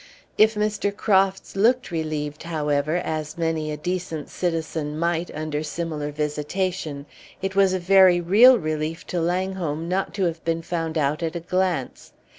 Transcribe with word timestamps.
If 0.35 0.55
Mr. 0.55 0.91
Crofts 0.97 1.55
looked 1.55 1.91
relieved, 1.91 2.41
however, 2.41 2.95
as 2.95 3.37
many 3.37 3.71
a 3.71 3.77
decent 3.77 4.29
citizen 4.31 4.97
might 4.97 5.29
under 5.35 5.61
similar 5.61 6.11
visitation, 6.11 7.05
it 7.39 7.55
was 7.55 7.71
a 7.71 7.77
very 7.79 8.19
real 8.19 8.57
relief 8.57 9.05
to 9.13 9.21
Langholm 9.21 9.87
not 9.87 10.11
to 10.15 10.23
have 10.23 10.43
been 10.43 10.63
found 10.63 10.97
out 10.97 11.21
at 11.21 11.35
a 11.35 11.39
glance. 11.39 12.13